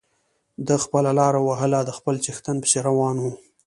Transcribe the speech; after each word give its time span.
ده 0.67 0.75
خپله 0.83 1.11
لاره 1.19 1.39
وهله 1.47 1.79
د 1.85 1.89
خپل 1.97 2.15
څښتن 2.25 2.55
پسې 2.63 2.79
روان 2.87 3.15
و. 3.19 3.25